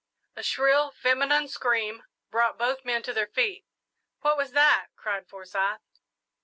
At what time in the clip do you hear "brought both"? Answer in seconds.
2.31-2.83